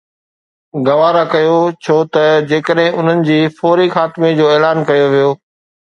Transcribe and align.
گوارا 0.87 1.23
ڪيو 1.33 1.57
ڇو 1.83 1.97
ته 2.13 2.23
جيڪڏهن 2.49 2.95
انهن 3.01 3.21
جي 3.29 3.39
فوري 3.59 3.87
خاتمي 3.97 4.29
جو 4.41 4.45
اعلان 4.55 4.85
ڪيو 4.91 5.05
ويو 5.15 5.29